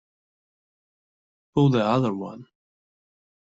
[1.53, 2.47] Pull the other one!